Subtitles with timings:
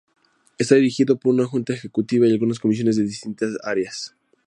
[0.57, 4.15] Está dirigido por una junta ejecutiva y algunas comisiones de distintas áreas.